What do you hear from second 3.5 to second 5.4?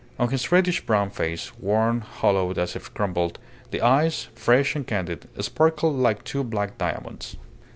the eyes, fresh and candid,